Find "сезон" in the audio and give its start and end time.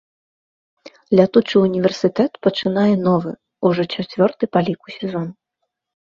4.97-5.29